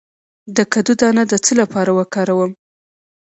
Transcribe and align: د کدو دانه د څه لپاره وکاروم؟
د 0.55 0.57
کدو 0.73 0.93
دانه 1.01 1.23
د 1.27 1.33
څه 1.45 1.51
لپاره 1.61 1.91
وکاروم؟ 1.99 2.51